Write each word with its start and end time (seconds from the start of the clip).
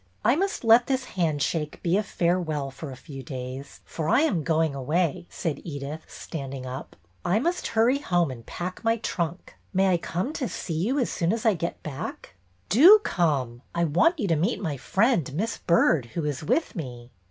"I 0.25 0.35
must 0.35 0.63
let 0.63 0.87
this 0.87 1.03
handshake 1.13 1.79
be 1.83 1.95
a 1.95 2.01
farewell 2.01 2.71
for 2.71 2.89
a 2.89 2.95
few 2.97 3.21
days, 3.21 3.81
for 3.85 4.09
I 4.09 4.21
am 4.21 4.41
going 4.41 4.73
away," 4.73 5.27
said 5.29 5.57
Edyth, 5.63 6.05
standing 6.09 6.65
up." 6.65 6.95
I 7.23 7.37
must 7.37 7.67
hurry 7.77 7.99
home 7.99 8.31
and 8.31 8.43
pack 8.43 8.83
my 8.83 8.97
trunk. 8.97 9.53
May 9.75 9.89
I 9.91 9.97
come 9.97 10.33
to 10.33 10.49
see 10.49 10.73
you 10.73 10.97
as 10.97 11.11
soon 11.11 11.31
as 11.31 11.45
I 11.45 11.53
get 11.53 11.83
back?" 11.83 12.33
MISS 12.73 12.77
HUNT'S 12.77 12.77
LOVER 12.77 12.97
197 12.97 12.97
Do 12.97 12.99
come. 13.03 13.61
I 13.75 13.83
want 13.83 14.17
you 14.19 14.27
to 14.29 14.35
meet 14.35 14.59
my 14.59 14.75
friend, 14.75 15.31
Miss 15.35 15.59
Byrd, 15.59 16.05
who 16.15 16.25
is 16.25 16.41
with 16.43 16.75
me." 16.75 17.11